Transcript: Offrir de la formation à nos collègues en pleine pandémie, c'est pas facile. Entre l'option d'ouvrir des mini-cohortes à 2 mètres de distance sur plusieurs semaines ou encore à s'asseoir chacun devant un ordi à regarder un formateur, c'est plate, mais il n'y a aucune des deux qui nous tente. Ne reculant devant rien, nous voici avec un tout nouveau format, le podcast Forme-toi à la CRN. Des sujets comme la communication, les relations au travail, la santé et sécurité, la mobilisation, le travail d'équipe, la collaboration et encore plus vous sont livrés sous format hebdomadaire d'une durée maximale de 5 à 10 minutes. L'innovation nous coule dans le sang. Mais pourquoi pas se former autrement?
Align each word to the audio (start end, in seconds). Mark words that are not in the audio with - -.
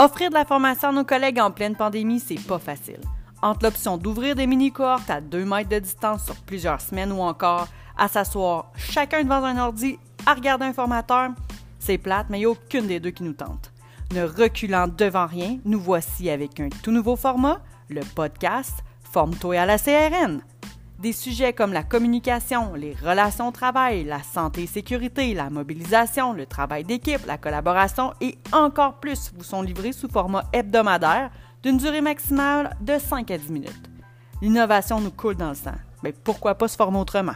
Offrir 0.00 0.30
de 0.30 0.34
la 0.34 0.46
formation 0.46 0.88
à 0.88 0.92
nos 0.92 1.04
collègues 1.04 1.40
en 1.40 1.50
pleine 1.50 1.76
pandémie, 1.76 2.20
c'est 2.20 2.40
pas 2.46 2.58
facile. 2.58 3.02
Entre 3.42 3.66
l'option 3.66 3.98
d'ouvrir 3.98 4.34
des 4.34 4.46
mini-cohortes 4.46 5.10
à 5.10 5.20
2 5.20 5.44
mètres 5.44 5.68
de 5.68 5.78
distance 5.78 6.24
sur 6.24 6.36
plusieurs 6.36 6.80
semaines 6.80 7.12
ou 7.12 7.20
encore 7.20 7.68
à 7.98 8.08
s'asseoir 8.08 8.72
chacun 8.76 9.22
devant 9.22 9.44
un 9.44 9.58
ordi 9.58 9.98
à 10.24 10.32
regarder 10.32 10.64
un 10.64 10.72
formateur, 10.72 11.32
c'est 11.78 11.98
plate, 11.98 12.28
mais 12.30 12.38
il 12.38 12.40
n'y 12.40 12.46
a 12.46 12.50
aucune 12.50 12.86
des 12.86 12.98
deux 12.98 13.10
qui 13.10 13.24
nous 13.24 13.34
tente. 13.34 13.72
Ne 14.14 14.24
reculant 14.24 14.88
devant 14.88 15.26
rien, 15.26 15.58
nous 15.66 15.78
voici 15.78 16.30
avec 16.30 16.60
un 16.60 16.70
tout 16.82 16.92
nouveau 16.92 17.14
format, 17.14 17.60
le 17.90 18.00
podcast 18.00 18.82
Forme-toi 19.12 19.60
à 19.60 19.66
la 19.66 19.76
CRN. 19.76 20.40
Des 21.00 21.14
sujets 21.14 21.54
comme 21.54 21.72
la 21.72 21.82
communication, 21.82 22.74
les 22.74 22.94
relations 22.94 23.48
au 23.48 23.52
travail, 23.52 24.04
la 24.04 24.22
santé 24.22 24.64
et 24.64 24.66
sécurité, 24.66 25.32
la 25.32 25.48
mobilisation, 25.48 26.34
le 26.34 26.44
travail 26.44 26.84
d'équipe, 26.84 27.24
la 27.26 27.38
collaboration 27.38 28.12
et 28.20 28.36
encore 28.52 29.00
plus 29.00 29.32
vous 29.34 29.42
sont 29.42 29.62
livrés 29.62 29.92
sous 29.92 30.10
format 30.10 30.44
hebdomadaire 30.52 31.30
d'une 31.62 31.78
durée 31.78 32.02
maximale 32.02 32.76
de 32.82 32.98
5 32.98 33.30
à 33.30 33.38
10 33.38 33.50
minutes. 33.50 33.90
L'innovation 34.42 35.00
nous 35.00 35.10
coule 35.10 35.36
dans 35.36 35.48
le 35.48 35.54
sang. 35.54 35.72
Mais 36.02 36.12
pourquoi 36.12 36.54
pas 36.54 36.68
se 36.68 36.76
former 36.76 36.98
autrement? 36.98 37.34